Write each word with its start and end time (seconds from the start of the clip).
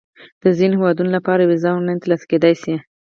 د 0.41 0.43
ځینو 0.57 0.75
هیوادونو 0.79 1.11
لپاره 1.17 1.47
ویزه 1.49 1.69
آنلاین 1.77 1.99
ترلاسه 2.03 2.25
کېدای 2.31 2.55
شي. 2.61 2.75